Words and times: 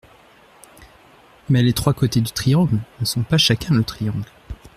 Mais 1.47 1.61
les 1.61 1.73
trois 1.73 1.93
côtés 1.93 2.21
du 2.21 2.31
triangle 2.31 2.79
ne 3.01 3.05
sont 3.05 3.21
pas 3.21 3.37
chacun 3.37 3.75
le 3.75 3.83
triangle. 3.83 4.25